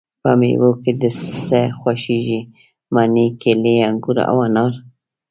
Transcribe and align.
په 0.21 0.31
میوه 0.39 0.71
کی 0.81 0.91
د 1.01 1.03
څه 1.45 1.61
خوښیږی؟ 1.79 2.41
مڼې، 2.93 3.27
کیلې، 3.41 3.75
انګور 3.89 4.17
او 4.29 4.37
انار 4.47 4.73